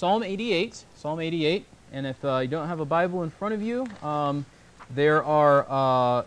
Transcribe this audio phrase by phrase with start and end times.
[0.00, 0.86] Psalm 88.
[0.96, 1.66] Psalm 88.
[1.92, 4.46] And if uh, you don't have a Bible in front of you, um,
[4.94, 6.24] there are, uh,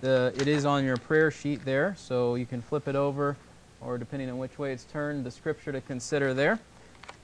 [0.00, 3.36] the, it is on your prayer sheet there, so you can flip it over,
[3.80, 6.60] or depending on which way it's turned, the scripture to consider there.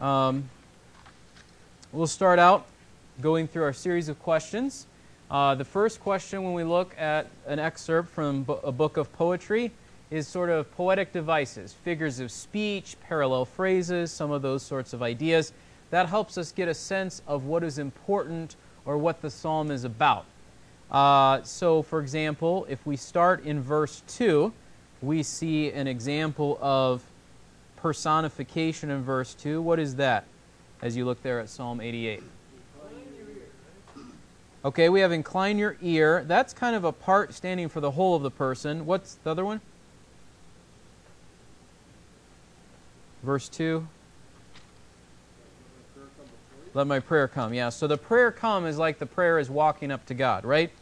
[0.01, 0.51] Um,
[1.93, 2.67] we'll start out
[3.21, 4.89] going through our series of questions.
[5.31, 9.71] Uh, the first question, when we look at an excerpt from a book of poetry,
[10.11, 15.01] is sort of poetic devices, figures of speech, parallel phrases, some of those sorts of
[15.05, 15.53] ideas.
[15.91, 19.85] That helps us get a sense of what is important or what the psalm is
[19.85, 20.25] about.
[20.91, 24.53] Uh, so, for example, if we start in verse 2,
[25.03, 27.03] we see an example of
[27.77, 29.61] personification in verse 2.
[29.61, 30.25] What is that
[30.83, 32.23] as you look there at Psalm 88?
[34.65, 36.25] Okay, we have incline your ear.
[36.27, 38.87] That's kind of a part standing for the whole of the person.
[38.87, 39.61] What's the other one?
[43.23, 43.87] Verse 2.
[46.75, 47.55] Let my prayer come.
[47.55, 50.73] Yeah, so the prayer come is like the prayer is walking up to God, right?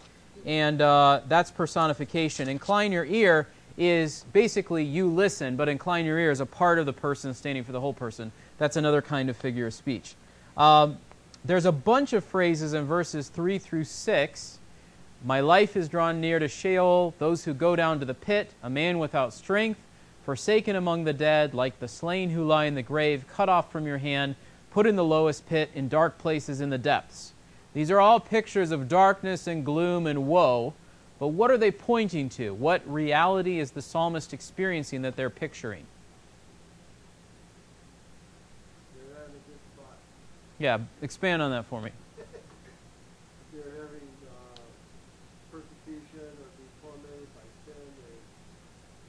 [0.47, 2.49] And uh, that's personification.
[2.49, 6.87] Incline your ear is basically you listen, but incline your ear is a part of
[6.87, 8.33] the person standing for the whole person.
[8.57, 10.15] That's another kind of figure of speech.
[10.57, 10.97] Um,
[11.45, 14.59] there's a bunch of phrases in verses 3 through 6.
[15.25, 18.71] My life is drawn near to Sheol, those who go down to the pit, a
[18.71, 19.81] man without strength,
[20.25, 23.87] forsaken among the dead, like the slain who lie in the grave, cut off from
[23.87, 24.37] your hand,
[24.73, 27.33] put in the lowest pit, in dark places in the depths.
[27.75, 30.73] These are all pictures of darkness and gloom and woe,
[31.19, 32.55] but what are they pointing to?
[32.55, 35.85] What reality is the psalmist experiencing that they're picturing?
[40.59, 41.91] Yeah, expand on that for me.
[43.53, 44.61] They're having uh,
[45.51, 47.75] persecution or being tormented by sin.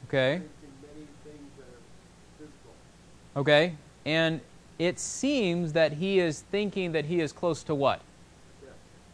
[0.08, 0.42] Okay.
[0.82, 2.74] many things that are physical.
[3.38, 3.76] Okay.
[4.06, 4.42] And
[4.80, 8.02] it seems that he is thinking that he is close to what?
[8.64, 8.70] Yeah.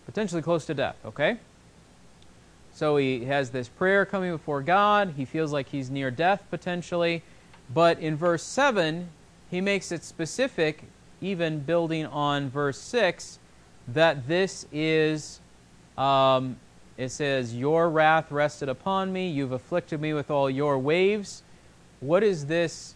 [0.06, 1.38] Potentially close to death, okay?
[2.74, 5.14] So he has this prayer coming before God.
[5.18, 7.24] He feels like he's near death potentially.
[7.74, 9.10] But in verse 7,
[9.50, 10.84] he makes it specific
[11.22, 13.40] even building on verse 6,
[13.90, 15.40] that this is,
[15.98, 16.58] um,
[16.98, 21.44] it says, Your wrath rested upon me, you've afflicted me with all your waves.
[22.00, 22.96] What is this,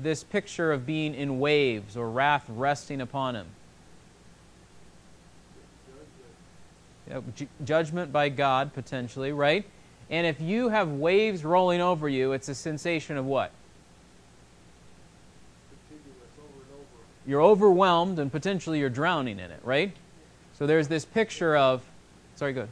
[0.00, 3.46] this picture of being in waves or wrath resting upon him?
[7.64, 9.64] judgment by God, potentially, right?
[10.10, 13.50] And if you have waves rolling over you, it's a sensation of what?
[17.28, 19.94] you're overwhelmed and potentially you're drowning in it, right?
[20.54, 21.82] So there's this picture of,
[22.36, 22.68] sorry, good.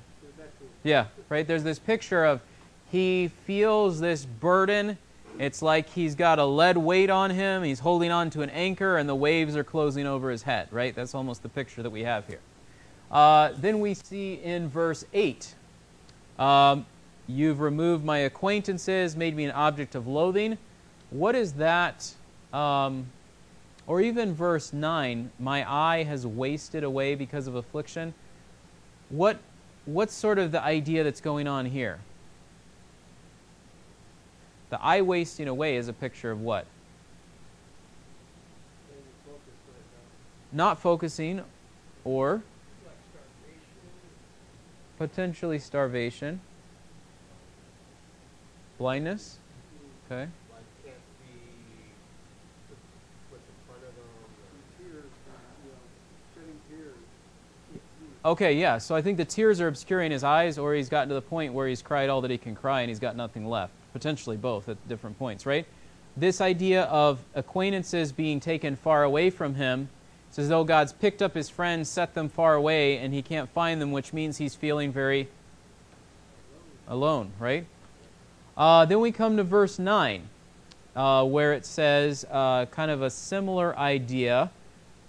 [0.82, 1.46] Yeah, right?
[1.46, 2.40] There's this picture of
[2.90, 4.96] he feels this burden.
[5.38, 7.62] It's like he's got a lead weight on him.
[7.62, 10.94] He's holding on to an anchor and the waves are closing over his head, right?
[10.94, 12.40] That's almost the picture that we have here.
[13.10, 15.54] Uh, then we see in verse 8
[16.38, 16.86] um,
[17.28, 20.58] You've removed my acquaintances, made me an object of loathing.
[21.10, 22.14] What is that?
[22.52, 23.06] Um,
[23.86, 28.14] or even verse 9, my eye has wasted away because of affliction.
[29.08, 29.38] What,
[29.86, 31.98] what's sort of the idea that's going on here?
[34.70, 36.66] The eye wasting away is a picture of what?
[40.52, 41.42] Not focusing
[42.04, 42.42] or
[44.98, 46.40] potentially starvation.
[48.78, 49.38] Blindness.
[50.10, 50.28] Okay.
[58.24, 58.78] Okay, yeah.
[58.78, 61.52] So I think the tears are obscuring his eyes, or he's gotten to the point
[61.52, 63.72] where he's cried all that he can cry and he's got nothing left.
[63.96, 65.64] Potentially both at different points, right?
[66.18, 69.88] This idea of acquaintances being taken far away from him,
[70.28, 73.48] it's as though God's picked up his friends, set them far away, and he can't
[73.48, 75.28] find them, which means he's feeling very
[76.86, 77.64] alone, right?
[78.54, 80.28] Uh, then we come to verse 9,
[80.94, 84.50] uh, where it says uh, kind of a similar idea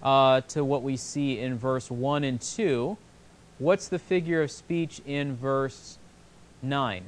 [0.02, 2.96] uh, to what we see in verse 1 and 2
[3.58, 5.98] What's the figure of speech in verse
[6.62, 7.02] 9?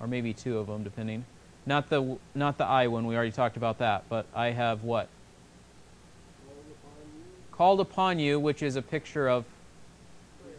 [0.00, 1.24] Or maybe two of them, depending.
[1.64, 5.08] Not the, not the I one, we already talked about that, but I have what?
[7.50, 9.44] Called upon you, which is a picture of
[10.42, 10.56] prayer.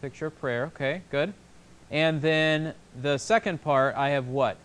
[0.00, 0.64] picture of prayer.
[0.66, 1.34] Okay, good.
[1.90, 4.56] And then the second part, I have what?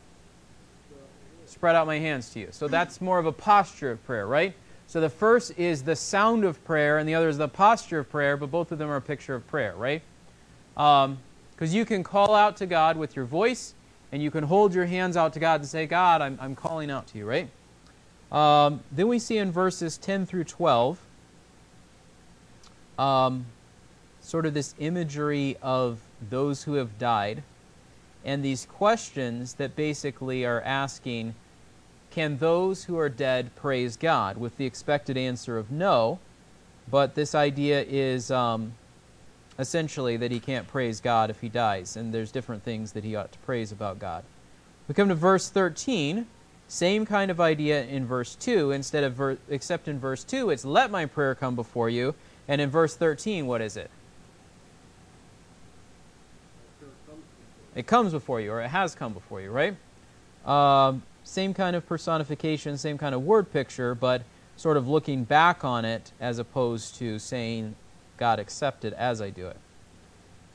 [1.45, 2.47] Spread out my hands to you.
[2.51, 4.53] So that's more of a posture of prayer, right?
[4.87, 8.09] So the first is the sound of prayer, and the other is the posture of
[8.09, 10.01] prayer, but both of them are a picture of prayer, right?
[10.73, 11.17] Because um,
[11.59, 13.73] you can call out to God with your voice,
[14.11, 16.91] and you can hold your hands out to God and say, God, I'm, I'm calling
[16.91, 17.49] out to you, right?
[18.31, 20.99] Um, then we see in verses 10 through 12,
[22.97, 23.45] um,
[24.21, 25.99] sort of this imagery of
[26.29, 27.43] those who have died
[28.23, 31.33] and these questions that basically are asking
[32.11, 34.37] can those who are dead praise God?
[34.37, 36.19] With the expected answer of no,
[36.89, 38.73] but this idea is um,
[39.59, 43.15] essentially that he can't praise God if he dies, and there's different things that he
[43.15, 44.23] ought to praise about God.
[44.87, 46.27] We come to verse 13.
[46.67, 48.71] Same kind of idea in verse 2.
[48.71, 52.15] Instead of ver- except in verse 2, it's let my prayer come before you.
[52.47, 53.91] And in verse 13, what is it?
[57.75, 59.75] It comes before you, or it has come before you, right?
[60.45, 64.23] Um, same kind of personification, same kind of word picture, but
[64.57, 67.75] sort of looking back on it as opposed to saying,
[68.17, 69.57] God accepted as I do it.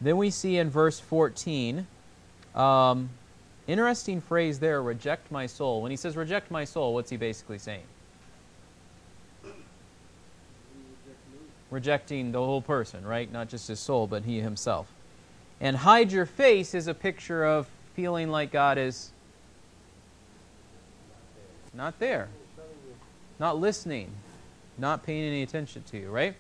[0.01, 1.87] Then we see in verse 14,
[2.55, 3.11] um,
[3.67, 5.83] interesting phrase there, reject my soul.
[5.83, 7.83] When he says reject my soul, what's he basically saying?
[11.71, 13.31] Rejecting the whole person, right?
[13.33, 14.87] Not just his soul, but he himself.
[15.61, 19.11] And hide your face is a picture of feeling like God is
[21.73, 22.29] not there,
[23.39, 24.11] not listening,
[24.79, 26.35] not paying any attention to you, right?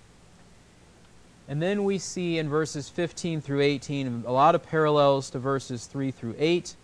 [1.48, 5.87] And then we see in verses 15 through 18 a lot of parallels to verses
[5.87, 6.75] 3 through 8.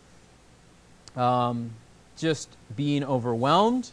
[1.17, 1.73] Um,
[2.17, 3.91] just being overwhelmed.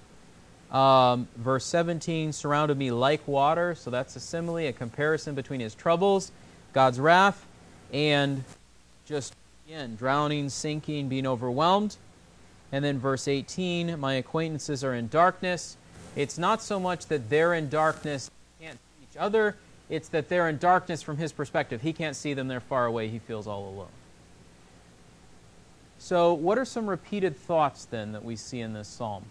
[0.71, 3.74] Um, verse 17 surrounded me like water.
[3.74, 6.31] So that's a simile, a comparison between his troubles,
[6.74, 7.44] God's wrath,
[7.92, 8.44] and
[9.07, 9.33] just,
[9.68, 11.98] again, drowning, sinking, being overwhelmed.
[12.71, 15.75] And then verse 18 my acquaintances are in darkness.
[16.16, 18.30] It's not so much that they're in darkness,
[18.60, 19.56] can't see each other
[19.90, 21.82] it's that they're in darkness from his perspective.
[21.82, 23.88] He can't see them, they're far away, he feels all alone.
[25.98, 29.26] So, what are some repeated thoughts then that we see in this psalm?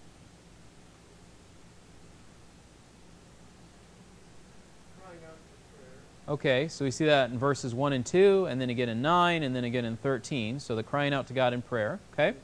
[6.28, 9.42] Okay, so we see that in verses 1 and 2, and then again in 9,
[9.42, 10.60] and then again in 13.
[10.60, 11.98] So the crying out to God in prayer.
[12.12, 12.36] Okay?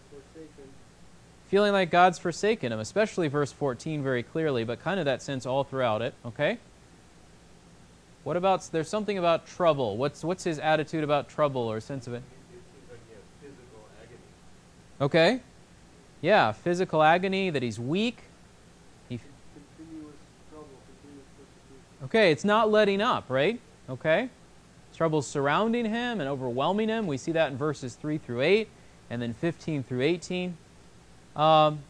[1.49, 5.45] Feeling like God's forsaken him, especially verse 14 very clearly, but kind of that sense
[5.45, 6.15] all throughout it.
[6.25, 6.59] Okay?
[8.25, 9.99] What about there's something about trouble?
[9.99, 12.23] What's what's his attitude about trouble or sense of it?
[15.01, 15.41] Okay.
[16.23, 18.19] Yeah, physical agony that he's weak.
[19.11, 19.21] He,
[22.05, 23.61] okay, it's not letting up, right?
[23.91, 24.31] Okay.
[24.97, 27.07] Trouble's surrounding him and overwhelming him.
[27.07, 28.69] We see that in verses 3 through 8
[29.11, 30.57] and then 15 through 18.
[31.37, 31.81] Um,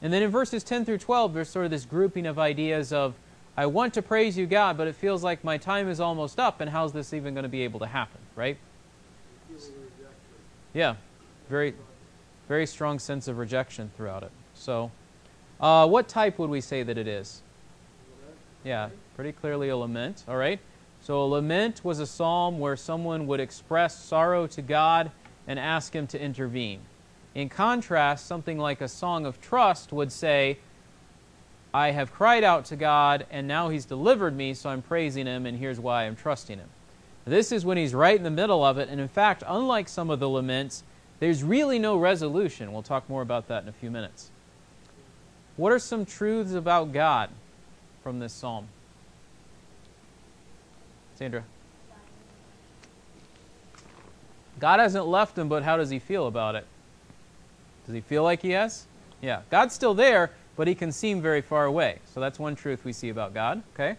[0.00, 3.14] and then in verses 10 through 12, there's sort of this grouping of ideas of
[3.58, 6.60] I want to praise you, God, but it feels like my time is almost up,
[6.60, 8.56] and how's this even going to be able to happen, right?
[10.72, 10.94] Yeah,
[11.48, 11.74] very,
[12.46, 14.30] very strong sense of rejection throughout it.
[14.54, 14.92] So,
[15.60, 17.42] uh, what type would we say that it is?
[18.62, 20.60] Yeah, pretty clearly a lament, all right?
[21.00, 25.10] So, a lament was a psalm where someone would express sorrow to God
[25.48, 26.82] and ask Him to intervene.
[27.34, 30.58] In contrast, something like a song of trust would say,
[31.72, 35.46] I have cried out to God, and now He's delivered me, so I'm praising Him,
[35.46, 36.68] and here's why I'm trusting Him.
[37.24, 40.10] This is when He's right in the middle of it, and in fact, unlike some
[40.10, 40.82] of the laments,
[41.20, 42.72] there's really no resolution.
[42.72, 44.30] We'll talk more about that in a few minutes.
[45.56, 47.30] What are some truths about God
[48.02, 48.68] from this psalm?
[51.16, 51.42] Sandra.
[54.60, 56.66] God hasn't left him, but how does he feel about it?
[57.86, 58.86] Does he feel like he has?
[59.20, 59.42] Yeah.
[59.50, 62.00] God's still there, but he can seem very far away.
[62.12, 63.62] So that's one truth we see about God.
[63.74, 63.96] Okay?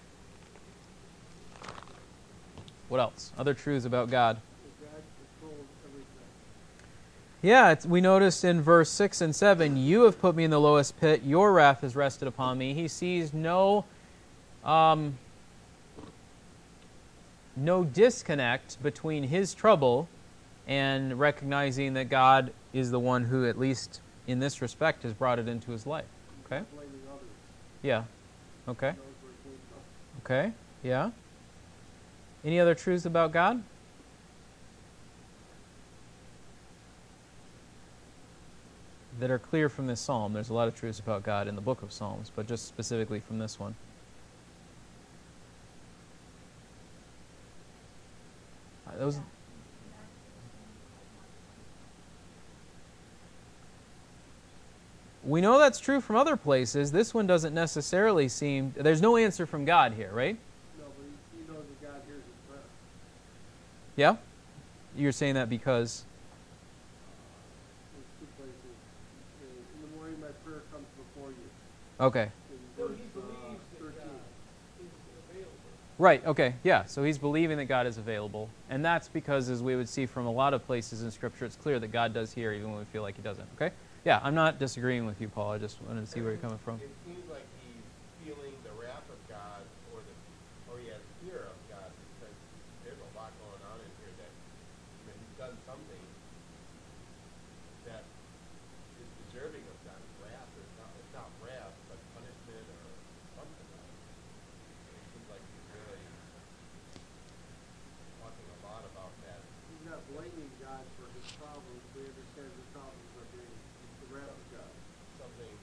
[2.89, 3.31] What else?
[3.37, 4.41] Other truths about God.
[7.41, 10.99] Yeah, we notice in verse 6 and 7 You have put me in the lowest
[10.99, 12.73] pit, your wrath has rested upon me.
[12.73, 13.85] He sees no.
[14.65, 15.17] Um,
[17.55, 20.09] no disconnect between his trouble
[20.67, 25.39] and recognizing that God is the one who, at least in this respect, has brought
[25.39, 26.05] it into his life.
[26.51, 26.65] Okay?
[27.83, 28.03] Yeah.
[28.67, 28.93] Okay.
[30.23, 30.51] Okay.
[30.83, 31.11] Yeah.
[32.43, 33.61] Any other truths about God?
[39.19, 40.33] That are clear from this psalm.
[40.33, 43.19] There's a lot of truths about God in the book of Psalms, but just specifically
[43.19, 43.75] from this one.
[48.87, 49.19] Uh, Those,
[55.29, 56.91] we know that's true from other places.
[56.91, 58.73] This one doesn't necessarily seem.
[58.75, 60.37] There's no answer from God here, right?
[60.79, 62.63] No, but he, he knows that God hears his prayer.
[63.95, 64.15] Yeah?
[64.97, 66.03] You're saying that because.
[67.93, 68.55] There's two places.
[69.75, 72.03] In the morning, my prayer comes before you.
[72.03, 72.31] Okay.
[72.75, 73.93] Verse uh, believes that 13.
[73.93, 74.09] God
[74.79, 74.87] is
[75.29, 75.51] available.
[75.99, 76.85] Right, okay, yeah.
[76.85, 78.49] So he's believing that God is available.
[78.71, 81.55] And that's because, as we would see from a lot of places in Scripture, it's
[81.55, 83.75] clear that God does hear even when we feel like he doesn't, okay?
[84.05, 85.51] Yeah, I'm not disagreeing with you, Paul.
[85.51, 86.79] I just wanted to see where you're coming from.
[86.79, 87.83] It seems like he's
[88.23, 90.15] feeling the wrath of God or the
[90.71, 92.35] or he has fear of God because
[92.87, 96.03] there's a lot going on in here that you know, he's done something
[97.91, 98.07] that
[99.03, 102.83] is deserving of God's wrath or not it's not wrath but punishment or
[103.35, 104.95] something like it.
[104.95, 106.03] It seems like he's really
[108.23, 109.43] talking a lot about that.
[109.75, 111.83] He's not blaming God for his problems.
[111.99, 113.55] We understand his problems are being
[113.99, 114.71] the wrath of God.
[115.19, 115.53] Something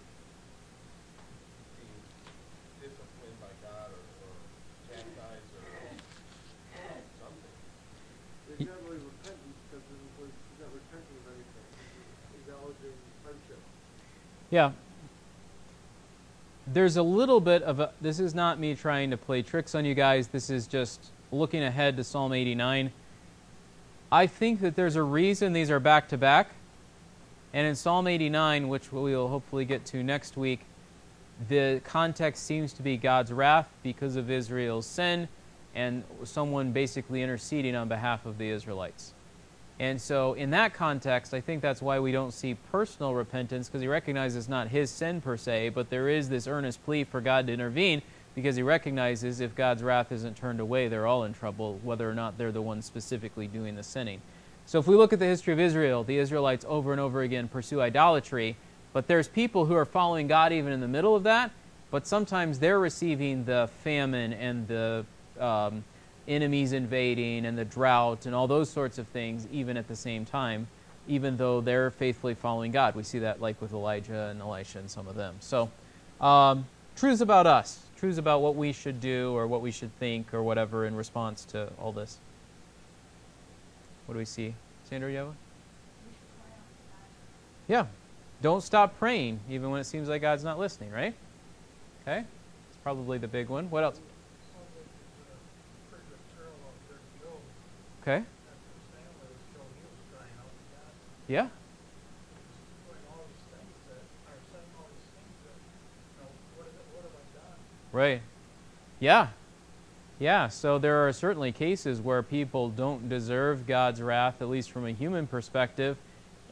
[1.76, 2.00] being
[2.82, 4.34] disciplined by God or, or
[4.88, 5.64] chastised or
[7.20, 7.54] something.
[8.56, 11.68] He's not really repentance because he's not repenting of anything.
[11.76, 13.62] He's acknowledging hardship.
[14.50, 14.72] Yeah.
[16.66, 17.92] There's a little bit of a.
[18.00, 20.28] This is not me trying to play tricks on you guys.
[20.28, 22.92] This is just looking ahead to Psalm 89.
[24.10, 26.50] I think that there's a reason these are back to back.
[27.52, 30.60] And in Psalm 89, which we will hopefully get to next week,
[31.48, 35.28] the context seems to be God's wrath because of Israel's sin
[35.74, 39.12] and someone basically interceding on behalf of the Israelites.
[39.78, 43.82] And so, in that context, I think that's why we don't see personal repentance, because
[43.82, 47.20] he recognizes it's not his sin per se, but there is this earnest plea for
[47.20, 48.00] God to intervene,
[48.34, 52.14] because he recognizes if God's wrath isn't turned away, they're all in trouble, whether or
[52.14, 54.22] not they're the ones specifically doing the sinning.
[54.64, 57.46] So, if we look at the history of Israel, the Israelites over and over again
[57.46, 58.56] pursue idolatry,
[58.94, 61.50] but there's people who are following God even in the middle of that,
[61.90, 65.04] but sometimes they're receiving the famine and the
[65.38, 65.84] um,
[66.28, 70.24] enemies invading and the drought and all those sorts of things even at the same
[70.24, 70.66] time
[71.08, 72.94] even though they're faithfully following god.
[72.94, 75.36] We see that like with elijah and elisha and some of them.
[75.40, 75.70] So
[76.20, 76.66] um,
[76.96, 77.80] truths about us.
[77.96, 81.44] Truths about what we should do or what we should think or whatever in response
[81.46, 82.18] to all this.
[84.06, 84.54] What do we see?
[84.88, 85.34] Sandra you
[87.68, 87.86] yeah.
[88.42, 91.14] Don't stop praying even when it seems like god's not listening right?
[92.02, 92.18] Okay.
[92.18, 93.70] It's probably the big one.
[93.70, 94.00] What else
[98.08, 98.24] Okay.
[101.26, 101.48] Yeah.
[107.90, 108.22] Right.
[109.00, 109.28] Yeah.
[110.20, 110.46] Yeah.
[110.46, 114.92] So there are certainly cases where people don't deserve God's wrath, at least from a
[114.92, 115.96] human perspective,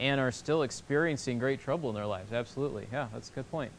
[0.00, 2.32] and are still experiencing great trouble in their lives.
[2.32, 2.88] Absolutely.
[2.92, 3.70] Yeah, that's a good point.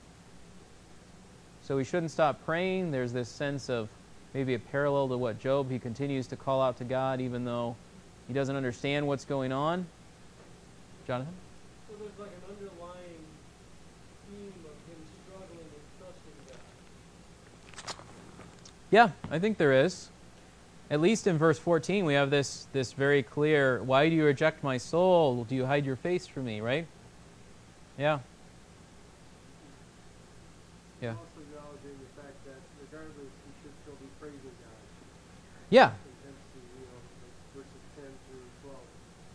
[1.63, 2.91] So we shouldn't stop praying.
[2.91, 3.89] There's this sense of
[4.35, 7.75] maybe a parallel to what Job, he continues to call out to God even though
[8.27, 9.87] he doesn't understand what's going on.
[11.07, 11.33] Jonathan?
[11.87, 13.23] So there's like an underlying
[14.29, 16.35] theme of him struggling with trusting
[17.87, 17.95] God.
[18.91, 20.09] Yeah, I think there is.
[20.91, 24.63] At least in verse 14, we have this, this very clear Why do you reject
[24.63, 25.45] my soul?
[25.45, 26.85] Do you hide your face from me, right?
[27.97, 28.19] Yeah.
[31.01, 31.09] Yeah.
[31.09, 34.77] Also acknowledging the fact that regardless, he should still be praising God.
[35.64, 35.91] Yeah, Intensity, you know, like verses 10 through 12.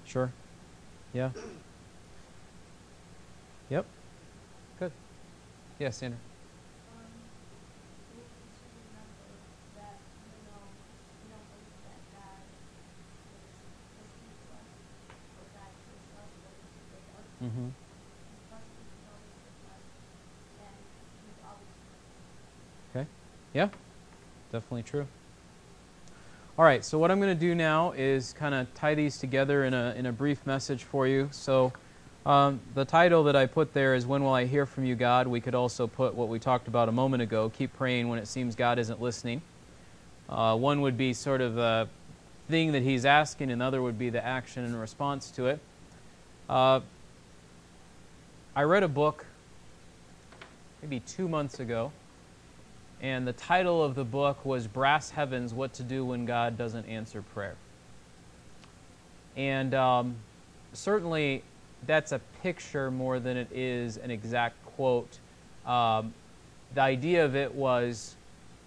[0.04, 0.32] sure.
[1.12, 1.30] Yeah.
[3.68, 3.84] Yep.
[4.78, 4.92] Good.
[5.78, 6.18] Yeah, Sandra.
[17.42, 17.68] Mm-hmm.
[22.94, 23.06] Okay.
[23.54, 23.68] Yeah,
[24.52, 25.06] definitely true.
[26.60, 29.64] All right, so what I'm going to do now is kind of tie these together
[29.64, 31.30] in a, in a brief message for you.
[31.32, 31.72] So,
[32.26, 35.26] um, the title that I put there is When Will I Hear From You, God?
[35.26, 38.28] We could also put what we talked about a moment ago keep praying when it
[38.28, 39.40] seems God isn't listening.
[40.28, 41.88] Uh, one would be sort of a
[42.50, 45.60] thing that He's asking, another would be the action and response to it.
[46.46, 46.80] Uh,
[48.54, 49.24] I read a book
[50.82, 51.90] maybe two months ago
[53.00, 56.86] and the title of the book was Brass Heavens What to Do When God Doesn't
[56.86, 57.56] Answer Prayer.
[59.36, 60.16] And um,
[60.72, 61.42] certainly
[61.86, 65.18] that's a picture more than it is an exact quote.
[65.64, 66.12] Um,
[66.74, 68.16] the idea of it was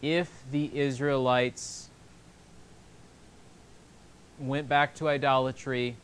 [0.01, 1.89] if the Israelites
[4.39, 5.95] went back to idolatry,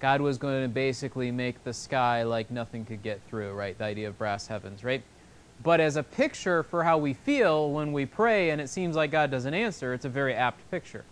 [0.00, 3.78] God was going to basically make the sky like nothing could get through, right?
[3.78, 5.02] The idea of brass heavens, right?
[5.62, 9.10] But as a picture for how we feel when we pray and it seems like
[9.10, 11.04] God doesn't answer, it's a very apt picture.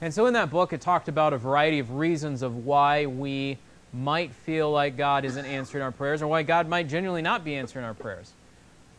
[0.00, 3.58] And so in that book, it talked about a variety of reasons of why we
[3.92, 7.54] might feel like God isn't answering our prayers or why God might genuinely not be
[7.54, 8.32] answering our prayers.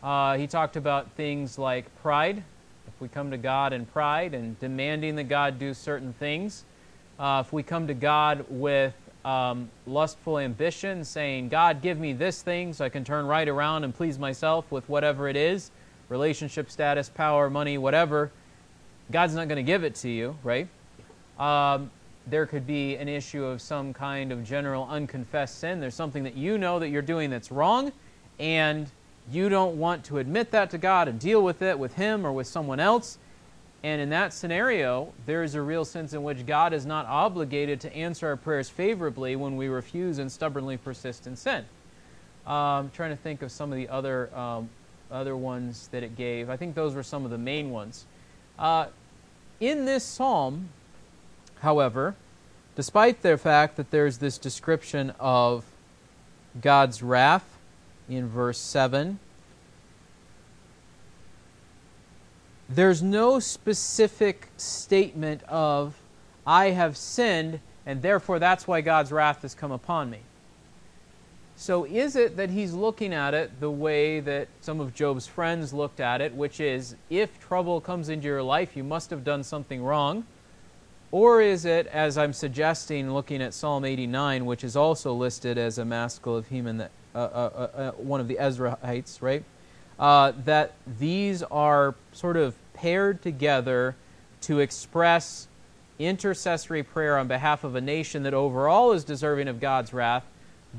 [0.02, 2.44] Uh, he talked about things like pride,
[2.88, 6.64] if we come to God in pride and demanding that God do certain things,
[7.18, 8.94] uh, if we come to God with
[9.26, 13.84] um, lustful ambition, saying, God, give me this thing so I can turn right around
[13.84, 15.72] and please myself with whatever it is
[16.10, 18.32] relationship status, power, money, whatever
[19.12, 20.68] God's not going to give it to you, right?
[21.40, 21.92] Um,
[22.28, 25.80] there could be an issue of some kind of general unconfessed sin.
[25.80, 27.92] There's something that you know that you're doing that's wrong,
[28.40, 28.90] and
[29.32, 32.32] you don't want to admit that to God and deal with it with Him or
[32.32, 33.18] with someone else.
[33.84, 37.82] And in that scenario, there is a real sense in which God is not obligated
[37.82, 41.66] to answer our prayers favorably when we refuse and stubbornly persist in sin.
[42.48, 44.70] Um, I'm trying to think of some of the other um,
[45.12, 46.50] other ones that it gave.
[46.50, 48.06] I think those were some of the main ones.
[48.58, 48.88] Uh,
[49.60, 50.70] in this psalm,
[51.60, 52.16] however,
[52.76, 55.66] despite the fact that there's this description of
[56.60, 57.58] God's wrath
[58.10, 59.20] in verse 7,
[62.76, 65.96] there's no specific statement of,
[66.46, 70.20] I have sinned, and therefore that's why God's wrath has come upon me.
[71.56, 75.72] So, is it that he's looking at it the way that some of Job's friends
[75.72, 79.44] looked at it, which is if trouble comes into your life, you must have done
[79.44, 80.26] something wrong?
[81.12, 85.78] Or is it, as I'm suggesting, looking at Psalm 89, which is also listed as
[85.78, 89.44] a maskil of Heman, uh, uh, uh, uh one of the Ezrahites, right?
[90.00, 93.96] Uh, that these are sort of paired together
[94.42, 95.48] to express
[96.00, 100.26] intercessory prayer on behalf of a nation that overall is deserving of God's wrath,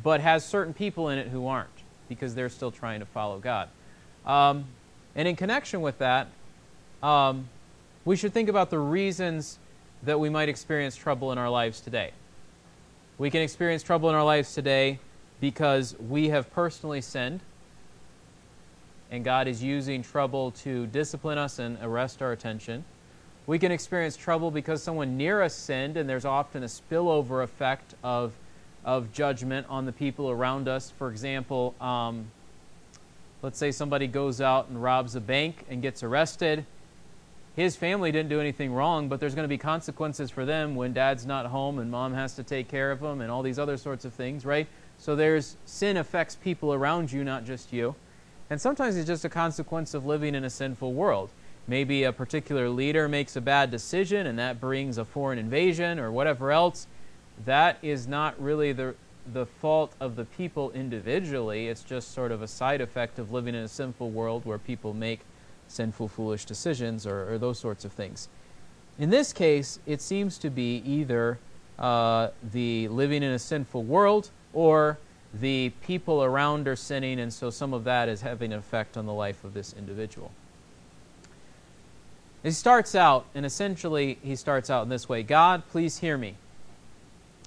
[0.02, 1.70] but has certain people in it who aren't
[2.11, 3.70] because they're still trying to follow God.
[4.26, 4.66] Um,
[5.16, 6.28] and in connection with that,
[7.02, 7.49] um,
[8.04, 9.58] we should think about the reasons
[10.02, 12.12] that we might experience trouble in our lives today.
[13.16, 14.99] We can experience trouble in our lives today
[15.40, 17.40] because we have personally sinned,
[19.11, 22.84] and God is using trouble to discipline us and arrest our attention.
[23.46, 27.95] We can experience trouble because someone near us sinned, and there's often a spillover effect
[28.02, 28.32] of
[28.84, 30.90] of judgment on the people around us.
[30.90, 32.30] For example, um,
[33.43, 36.64] let's say somebody goes out and robs a bank and gets arrested.
[37.56, 40.93] His family didn't do anything wrong, but there's going to be consequences for them when
[40.93, 43.76] dad's not home and mom has to take care of them and all these other
[43.76, 44.67] sorts of things, right?
[44.99, 47.95] So there's sin affects people around you, not just you.
[48.54, 51.30] And sometimes it's just a consequence of living in a sinful world.
[51.67, 56.12] Maybe a particular leader makes a bad decision and that brings a foreign invasion or
[56.12, 56.86] whatever else
[57.47, 58.95] that is not really the,
[59.32, 61.67] the fault of the people individually.
[61.67, 64.95] It's just sort of a side effect of living in a sinful world where people
[64.95, 65.23] make
[65.67, 68.28] sinful, foolish decisions or, or those sorts of things.
[69.00, 71.40] In this case, it seems to be either
[71.76, 74.99] uh, the living in a sinful world or
[75.40, 79.06] the people around are sinning, and so some of that is having an effect on
[79.06, 80.30] the life of this individual.
[82.42, 86.36] He starts out, and essentially he starts out in this way God, please hear me.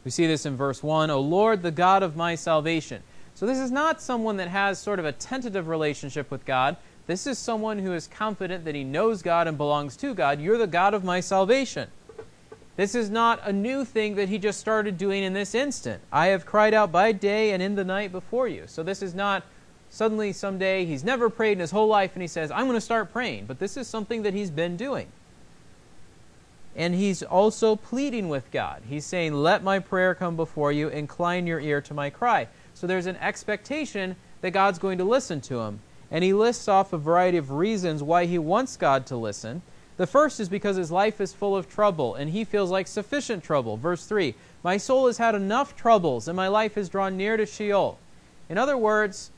[0.04, 3.04] We see this in verse 1 O Lord, the God of my salvation.
[3.36, 6.76] So this is not someone that has sort of a tentative relationship with God.
[7.06, 10.41] This is someone who is confident that he knows God and belongs to God.
[10.41, 11.89] You're the God of my salvation.
[12.78, 16.02] This is not a new thing that he just started doing in this instant.
[16.12, 18.63] I have cried out by day and in the night before you.
[18.68, 19.44] So this is not
[19.90, 22.82] suddenly someday he's never prayed in his whole life and he says, I'm going to
[22.82, 23.46] start praying.
[23.46, 25.12] But this is something that he's been doing
[26.78, 28.84] and he's also pleading with God.
[28.88, 32.48] He's saying, Let my prayer come before you, incline your ear to my cry.
[32.76, 35.80] So there's an expectation that God's going to listen to him.
[36.12, 39.63] And he lists off a variety of reasons why he wants God to listen.
[39.98, 43.44] The first is because his life is full of trouble, and he feels like sufficient
[43.44, 43.78] trouble.
[43.78, 47.46] Verse 3 My soul has had enough troubles, and my life has drawn near to
[47.46, 47.98] Sheol.
[48.48, 49.32] In other words,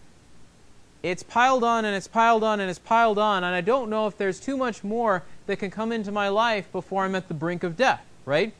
[1.02, 4.08] it's piled on and it's piled on and it's piled on, and I don't know
[4.08, 7.34] if there's too much more that can come into my life before I'm at the
[7.34, 8.54] brink of death, right?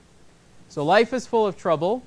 [0.70, 2.04] So life is full of trouble,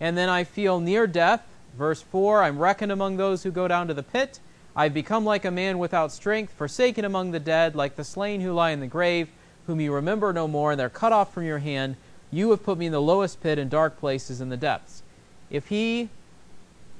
[0.00, 1.46] and then I feel near death.
[1.76, 4.40] Verse 4 I'm reckoned among those who go down to the pit.
[4.74, 8.52] I've become like a man without strength, forsaken among the dead, like the slain who
[8.52, 9.28] lie in the grave,
[9.66, 11.96] whom you remember no more, and they're cut off from your hand.
[12.30, 15.02] You have put me in the lowest pit and dark places in the depths.
[15.50, 16.08] If he,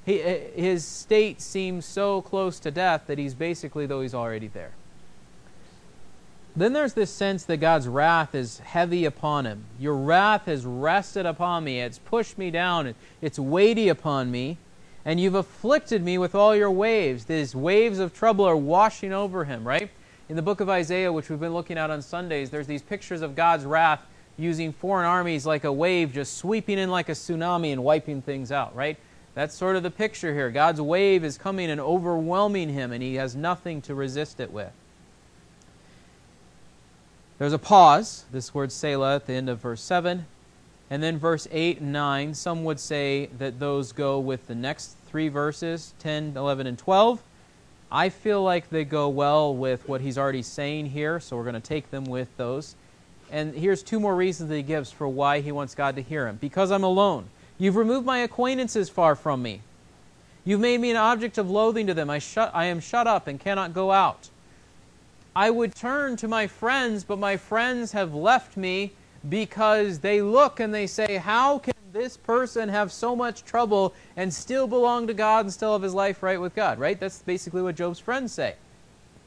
[0.05, 4.49] he eh, his state seems so close to death that he's basically though he's already
[4.49, 4.73] there.
[6.57, 9.65] Then there's this sense that God's wrath is heavy upon him.
[9.79, 11.81] Your wrath has rested upon me.
[11.81, 12.95] It's pushed me down.
[13.23, 14.59] It's weighty upon me.
[15.05, 17.25] And you've afflicted me with all your waves.
[17.25, 19.91] These waves of trouble are washing over him, right?
[20.29, 23.23] In the book of Isaiah, which we've been looking at on Sundays, there's these pictures
[23.23, 24.05] of God's wrath
[24.37, 28.53] using foreign armies like a wave just sweeping in like a tsunami and wiping things
[28.53, 28.97] out, right?
[29.35, 30.51] That's sort of the picture here.
[30.51, 34.73] God's wave is coming and overwhelming him, and he has nothing to resist it with.
[37.39, 40.27] There's a pause, this word Selah, at the end of verse 7.
[40.91, 44.97] And then verse 8 and 9, some would say that those go with the next
[45.07, 47.23] three verses 10, 11, and 12.
[47.93, 51.55] I feel like they go well with what he's already saying here, so we're going
[51.55, 52.75] to take them with those.
[53.31, 56.27] And here's two more reasons that he gives for why he wants God to hear
[56.27, 56.37] him.
[56.41, 57.27] Because I'm alone.
[57.59, 59.61] You've removed my acquaintances far from me.
[60.45, 62.11] You've made me an object of loathing to them.
[62.11, 64.31] I, shut, I am shut up and cannot go out.
[65.37, 68.93] I would turn to my friends, but my friends have left me
[69.29, 74.33] because they look and they say, How can this person have so much trouble and
[74.33, 76.79] still belong to God and still have his life right with God?
[76.79, 76.99] Right?
[76.99, 78.55] That's basically what Job's friends say.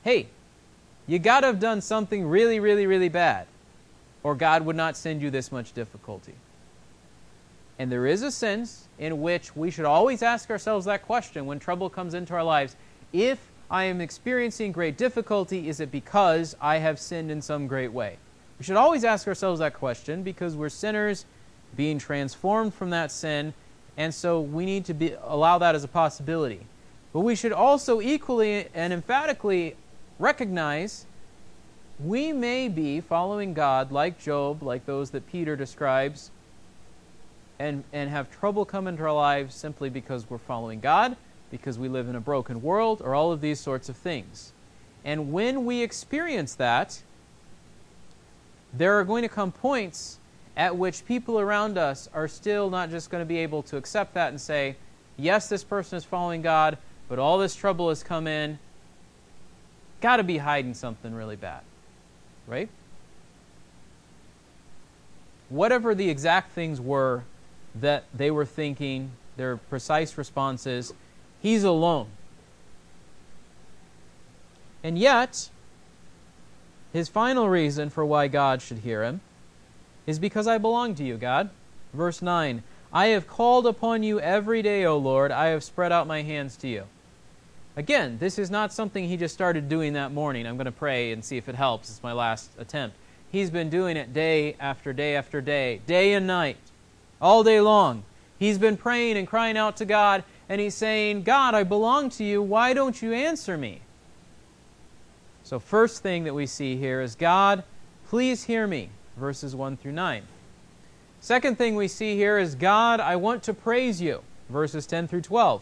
[0.04, 0.28] Hey,
[1.06, 3.48] you got to have done something really, really, really bad,
[4.24, 6.36] or God would not send you this much difficulty.
[7.78, 11.60] And there is a sense in which we should always ask ourselves that question when
[11.60, 12.76] trouble comes into our lives.
[13.12, 17.92] If I am experiencing great difficulty, is it because I have sinned in some great
[17.92, 18.18] way?
[18.60, 21.26] We should always ask ourselves that question because we're sinners
[21.76, 23.54] being transformed from that sin,
[23.98, 26.62] and so we need to be, allow that as a possibility.
[27.12, 29.76] But we should also equally and emphatically
[30.20, 31.06] recognize
[32.00, 36.32] we may be following God like Job, like those that Peter describes,
[37.60, 41.16] and, and have trouble come into our lives simply because we're following God,
[41.52, 44.54] because we live in a broken world, or all of these sorts of things.
[45.06, 47.04] And when we experience that,
[48.74, 50.20] there are going to come points
[50.58, 54.14] at which people around us are still not just going to be able to accept
[54.16, 54.76] that and say,
[55.18, 58.60] yes, this person is following God, but all this trouble has come in.
[60.02, 61.62] Got to be hiding something really bad.
[62.48, 62.70] Right?
[65.50, 67.24] Whatever the exact things were
[67.76, 70.94] that they were thinking, their precise responses,
[71.42, 72.08] he's alone.
[74.84, 75.50] And yet,
[76.94, 79.20] his final reason for why God should hear him
[80.06, 81.50] is because I belong to you, God.
[81.94, 85.32] Verse 9 I have called upon you every day, O Lord.
[85.32, 86.84] I have spread out my hands to you.
[87.76, 90.46] Again, this is not something he just started doing that morning.
[90.46, 91.90] I'm going to pray and see if it helps.
[91.90, 92.96] It's my last attempt.
[93.32, 96.58] He's been doing it day after day after day, day and night,
[97.20, 98.04] all day long.
[98.38, 102.24] He's been praying and crying out to God, and he's saying, God, I belong to
[102.24, 102.44] you.
[102.44, 103.82] Why don't you answer me?
[105.44, 107.64] So, first thing that we see here is God,
[108.08, 110.24] please hear me, verses 1 through 9.
[111.20, 115.22] Second thing we see here is God, I want to praise you, verses 10 through
[115.22, 115.62] 12.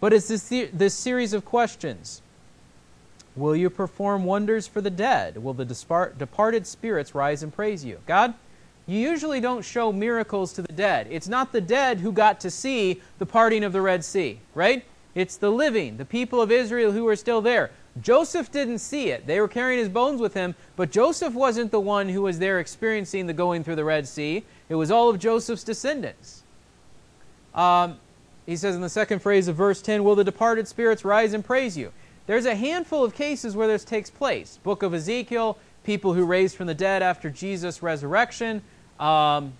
[0.00, 2.20] But it's this, this series of questions.
[3.36, 5.42] Will you perform wonders for the dead?
[5.42, 5.64] Will the
[6.18, 7.98] departed spirits rise and praise you?
[8.06, 8.34] God,
[8.86, 11.06] you usually don't show miracles to the dead.
[11.10, 14.84] It's not the dead who got to see the parting of the Red Sea, right?
[15.14, 17.70] It's the living, the people of Israel who are still there.
[18.00, 19.26] Joseph didn't see it.
[19.26, 22.58] They were carrying his bones with him, but Joseph wasn't the one who was there
[22.58, 24.44] experiencing the going through the Red Sea.
[24.68, 26.42] It was all of Joseph's descendants.
[27.54, 27.98] Um,
[28.46, 31.44] he says in the second phrase of verse 10 Will the departed spirits rise and
[31.44, 31.92] praise you?
[32.26, 34.58] There's a handful of cases where this takes place.
[34.62, 38.62] Book of Ezekiel, people who raised from the dead after Jesus' resurrection.
[38.98, 39.52] Um,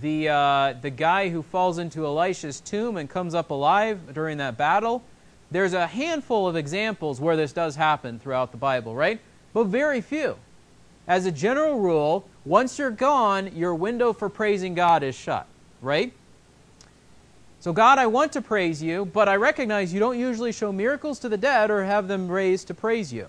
[0.00, 4.58] the, uh, the guy who falls into Elisha's tomb and comes up alive during that
[4.58, 5.02] battle.
[5.50, 9.20] There's a handful of examples where this does happen throughout the Bible, right?
[9.54, 10.36] But very few.
[11.06, 15.46] As a general rule, once you're gone, your window for praising God is shut,
[15.80, 16.12] right?
[17.60, 21.18] So, God, I want to praise you, but I recognize you don't usually show miracles
[21.20, 23.26] to the dead or have them raised to praise you.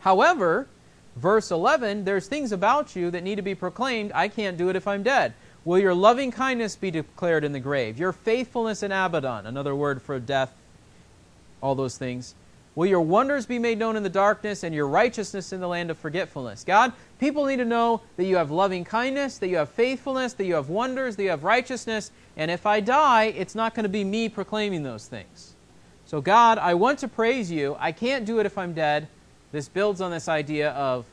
[0.00, 0.68] However,
[1.16, 4.12] verse 11, there's things about you that need to be proclaimed.
[4.14, 5.34] I can't do it if I'm dead.
[5.64, 7.98] Will your loving kindness be declared in the grave?
[7.98, 10.54] Your faithfulness in Abaddon, another word for death
[11.60, 12.34] all those things.
[12.76, 15.90] Will your wonders be made known in the darkness and your righteousness in the land
[15.90, 16.62] of forgetfulness?
[16.62, 20.44] God, people need to know that you have loving kindness, that you have faithfulness, that
[20.44, 22.10] you have wonders, that you have righteousness.
[22.36, 25.54] And if I die, it's not going to be me proclaiming those things.
[26.04, 27.76] So, God, I want to praise you.
[27.80, 29.08] I can't do it if I'm dead.
[29.52, 31.06] This builds on this idea of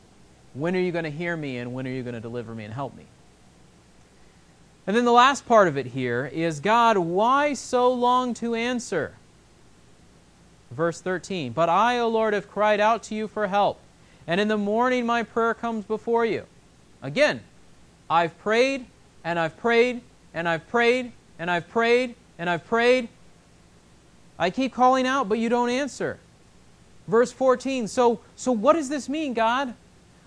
[0.52, 2.64] when are you going to hear me and when are you going to deliver me
[2.64, 3.06] and help me?
[4.86, 9.14] And then the last part of it here is God, why so long to answer?
[10.70, 13.78] Verse 13 But I, O Lord, have cried out to you for help,
[14.26, 16.44] and in the morning my prayer comes before you.
[17.02, 17.42] Again,
[18.08, 18.86] I've prayed,
[19.22, 20.00] and I've prayed,
[20.32, 23.08] and I've prayed, and I've prayed, and I've prayed.
[24.38, 26.18] I keep calling out, but you don't answer.
[27.06, 29.74] Verse 14 So, so what does this mean, God?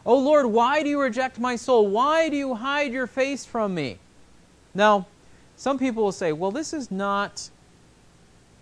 [0.05, 1.87] Oh Lord, why do you reject my soul?
[1.87, 3.97] Why do you hide your face from me?
[4.73, 5.07] Now,
[5.57, 7.49] some people will say, well, this is not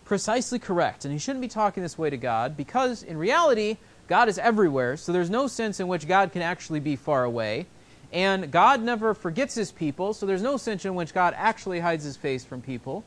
[0.06, 4.30] precisely correct, and he shouldn't be talking this way to God because, in reality, God
[4.30, 7.65] is everywhere, so there's no sense in which God can actually be far away.
[8.13, 12.06] And God never forgets his people, so there's no sense in which God actually hides
[12.06, 13.04] his face from people.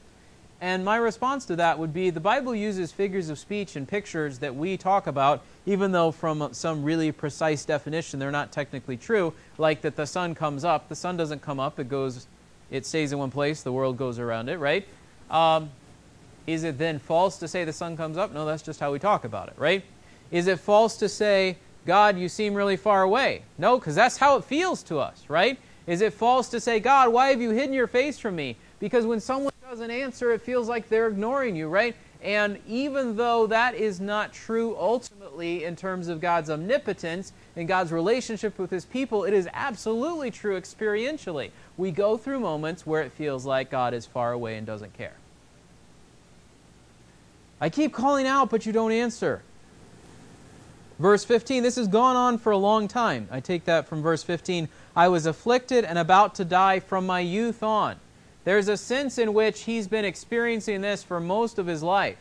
[0.61, 4.41] And my response to that would be the Bible uses figures of speech and pictures
[4.41, 9.33] that we talk about, even though from some really precise definition they're not technically true,
[9.57, 10.89] like that the sun comes up.
[10.89, 12.27] The sun doesn't come up, it goes,
[12.73, 14.87] it stays in one place, the world goes around it, right?
[15.31, 15.71] Um,
[16.49, 18.33] is it then false to say the sun comes up?
[18.33, 19.85] No, that's just how we talk about it, right?
[20.31, 23.43] Is it false to say, God, you seem really far away?
[23.59, 25.59] No, because that's how it feels to us, right?
[25.87, 28.57] Is it false to say, God, why have you hidden your face from me?
[28.81, 31.95] Because when someone doesn't answer, it feels like they're ignoring you, right?
[32.23, 37.93] And even though that is not true ultimately in terms of God's omnipotence and God's
[37.93, 41.51] relationship with His people, it is absolutely true experientially.
[41.77, 45.13] We go through moments where it feels like God is far away and doesn't care.
[47.61, 49.43] I keep calling out, but you don't answer.
[50.99, 53.29] Verse 15, this has gone on for a long time.
[53.31, 54.69] I take that from verse 15.
[54.97, 57.97] I was afflicted and about to die from my youth on.
[58.45, 62.17] There's a sense in which he's been experiencing this for most of his life.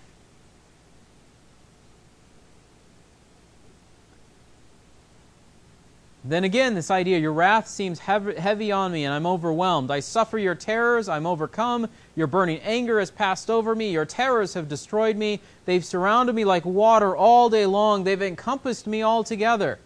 [6.28, 9.90] Then again, this idea, your wrath seems heavy on me and I'm overwhelmed.
[9.90, 11.88] I suffer your terrors, I'm overcome.
[12.18, 13.92] Your burning anger has passed over me.
[13.92, 15.40] Your terrors have destroyed me.
[15.64, 18.04] They've surrounded me like water all day long.
[18.04, 19.80] They've encompassed me altogether.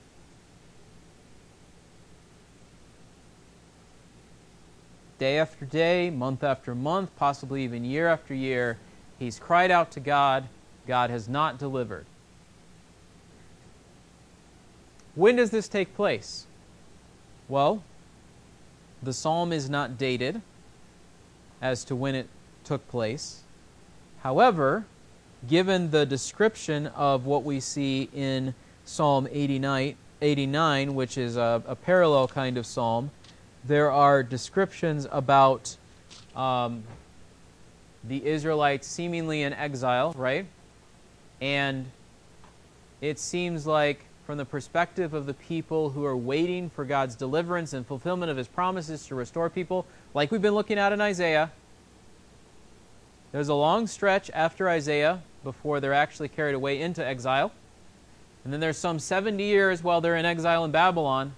[5.19, 8.80] Day after day, month after month, possibly even year after year,
[9.19, 10.47] he's cried out to God.
[10.88, 12.08] God has not delivered.
[15.15, 16.45] When does this take place?
[17.50, 17.84] Well,
[19.04, 20.41] the psalm is not dated
[21.62, 22.28] as to when it
[22.63, 23.41] took place.
[24.21, 24.86] However,
[25.47, 28.54] given the description of what we see in
[28.86, 33.12] Psalm 89, 89 which is a, a parallel kind of psalm,
[33.63, 35.76] there are descriptions about
[36.36, 36.84] um,
[38.04, 40.45] the Israelites seemingly in exile, right?
[41.39, 41.88] And
[43.02, 47.73] it seems like from the perspective of the people who are waiting for God's deliverance
[47.73, 51.51] and fulfillment of his promises to restore people, like we've been looking at in Isaiah.
[53.33, 57.51] There's a long stretch after Isaiah before they're actually carried away into exile.
[58.45, 61.35] And then there's some 70 years while they're in exile in Babylon.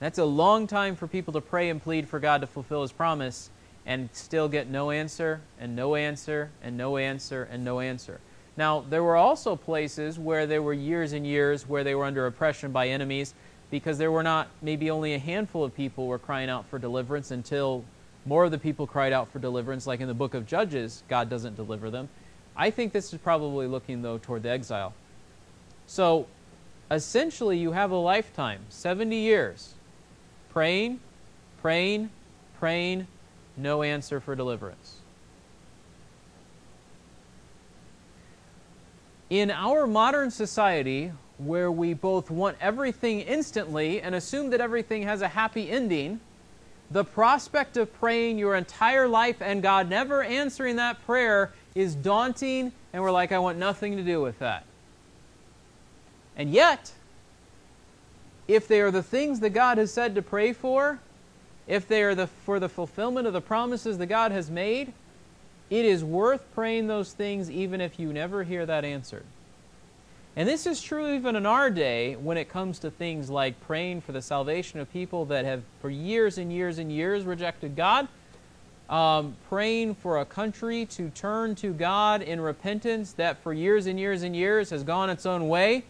[0.00, 2.90] That's a long time for people to pray and plead for God to fulfill his
[2.90, 3.50] promise
[3.86, 8.18] and still get no answer and no answer and no answer and no answer.
[8.56, 12.26] Now, there were also places where there were years and years where they were under
[12.26, 13.34] oppression by enemies
[13.70, 17.30] because there were not, maybe only a handful of people were crying out for deliverance
[17.30, 17.84] until
[18.26, 21.30] more of the people cried out for deliverance, like in the book of Judges, God
[21.30, 22.08] doesn't deliver them.
[22.54, 24.92] I think this is probably looking, though, toward the exile.
[25.86, 26.26] So,
[26.90, 29.74] essentially, you have a lifetime 70 years
[30.50, 31.00] praying,
[31.62, 32.10] praying,
[32.58, 33.06] praying,
[33.56, 35.01] no answer for deliverance.
[39.32, 45.22] In our modern society, where we both want everything instantly and assume that everything has
[45.22, 46.20] a happy ending,
[46.90, 52.72] the prospect of praying your entire life and God never answering that prayer is daunting,
[52.92, 54.66] and we're like, I want nothing to do with that.
[56.36, 56.92] And yet,
[58.46, 61.00] if they are the things that God has said to pray for,
[61.66, 64.92] if they are the, for the fulfillment of the promises that God has made,
[65.72, 69.24] it is worth praying those things even if you never hear that answered.
[70.36, 74.02] And this is true even in our day when it comes to things like praying
[74.02, 78.06] for the salvation of people that have for years and years and years rejected God,
[78.90, 83.98] um, praying for a country to turn to God in repentance that for years and
[83.98, 85.84] years and years has gone its own way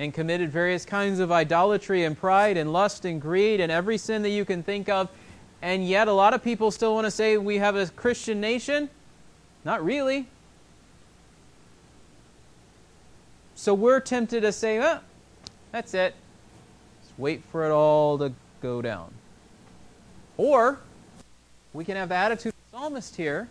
[0.00, 4.22] and committed various kinds of idolatry and pride and lust and greed and every sin
[4.22, 5.08] that you can think of.
[5.60, 8.90] And yet, a lot of people still want to say we have a Christian nation.
[9.64, 10.26] Not really.
[13.54, 14.98] So we're tempted to say, oh,
[15.70, 16.14] that's it.
[17.02, 19.12] Just wait for it all to go down.
[20.36, 20.80] Or
[21.72, 23.48] we can have the attitude of the psalmist here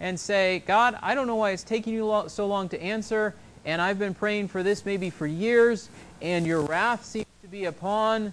[0.00, 3.80] and say, God, I don't know why it's taking you so long to answer, and
[3.80, 5.88] I've been praying for this maybe for years,
[6.20, 8.32] and your wrath seems to be upon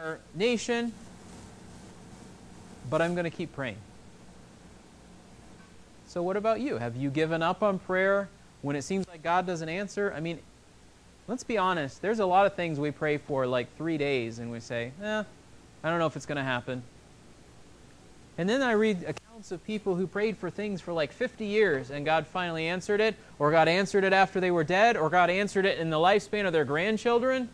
[0.00, 0.92] our nation,
[2.90, 3.76] but I'm going to keep praying.
[6.12, 6.76] So, what about you?
[6.76, 8.28] Have you given up on prayer
[8.60, 10.12] when it seems like God doesn't answer?
[10.14, 10.40] I mean,
[11.26, 12.02] let's be honest.
[12.02, 15.22] There's a lot of things we pray for like three days and we say, eh,
[15.82, 16.82] I don't know if it's going to happen.
[18.36, 21.90] And then I read accounts of people who prayed for things for like 50 years
[21.90, 25.30] and God finally answered it, or God answered it after they were dead, or God
[25.30, 27.48] answered it in the lifespan of their grandchildren.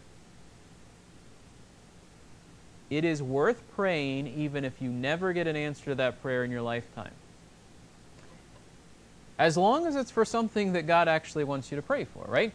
[2.91, 6.51] It is worth praying even if you never get an answer to that prayer in
[6.51, 7.13] your lifetime.
[9.39, 12.53] As long as it's for something that God actually wants you to pray for, right?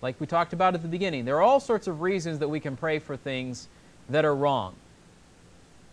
[0.00, 2.60] Like we talked about at the beginning, there are all sorts of reasons that we
[2.60, 3.68] can pray for things
[4.08, 4.74] that are wrong.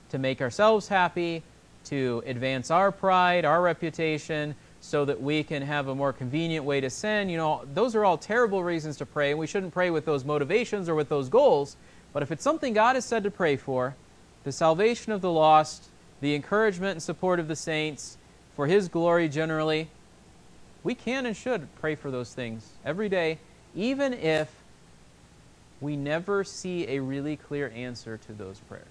[0.09, 1.43] To make ourselves happy,
[1.85, 6.81] to advance our pride, our reputation, so that we can have a more convenient way
[6.81, 7.29] to sin.
[7.29, 10.23] You know, those are all terrible reasons to pray, and we shouldn't pray with those
[10.23, 11.75] motivations or with those goals.
[12.13, 13.95] But if it's something God has said to pray for,
[14.43, 15.89] the salvation of the lost,
[16.21, 18.17] the encouragement and support of the saints,
[18.55, 19.89] for His glory generally,
[20.83, 23.39] we can and should pray for those things every day,
[23.75, 24.49] even if
[25.81, 28.85] we never see a really clear answer to those prayers.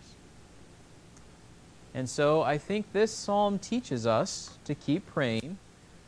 [1.94, 5.58] And so I think this psalm teaches us to keep praying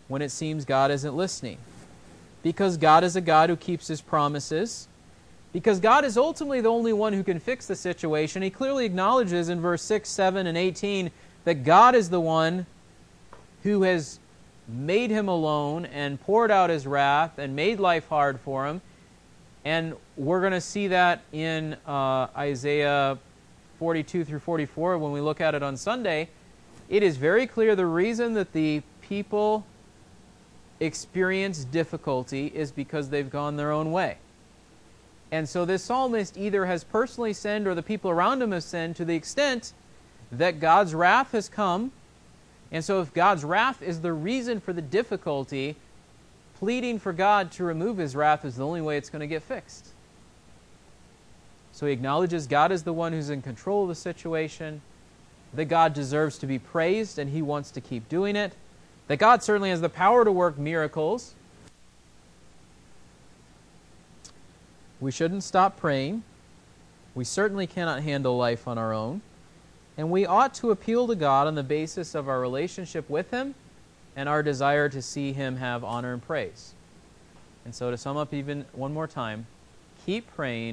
[0.06, 1.58] when it seems God isn't listening.
[2.42, 4.86] Because God is a God who keeps his promises.
[5.52, 8.40] Because God is ultimately the only one who can fix the situation.
[8.40, 11.10] He clearly acknowledges in verse 6, 7, and 18
[11.44, 12.66] that God is the one
[13.64, 14.19] who has
[14.72, 18.80] made him alone and poured out his wrath and made life hard for him.
[19.64, 23.18] And we're going to see that in uh, Isaiah
[23.78, 26.28] 42 through 44 when we look at it on Sunday.
[26.88, 29.64] It is very clear the reason that the people
[30.80, 34.16] experience difficulty is because they've gone their own way.
[35.30, 38.96] And so this psalmist either has personally sinned or the people around him have sinned
[38.96, 39.72] to the extent
[40.33, 41.92] that God's wrath has come.
[42.72, 45.76] And so if God's wrath is the reason for the difficulty,
[46.59, 49.42] pleading for God to remove his wrath is the only way it's going to get
[49.42, 49.88] fixed.
[51.72, 54.83] So he acknowledges God is the one who's in control of the situation,
[55.54, 58.52] that God deserves to be praised and he wants to keep doing it,
[59.09, 61.35] that God certainly has the power to work miracles.
[65.00, 66.22] We shouldn't stop praying.
[67.14, 69.22] We certainly cannot handle life on our own.
[70.00, 73.54] And we ought to appeal to God on the basis of our relationship with Him
[74.16, 76.72] and our desire to see Him have honor and praise.
[77.66, 79.46] And so, to sum up even one more time,
[80.06, 80.68] keep praying